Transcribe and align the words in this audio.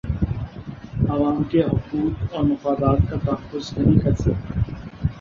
عوام 1.09 1.43
کے 1.43 1.61
حقوق 1.63 2.33
اور 2.33 2.43
مفادات 2.43 3.09
کا 3.09 3.17
تحفظ 3.25 3.73
نہیں 3.77 3.99
کر 3.99 4.15
سکتا 4.15 4.59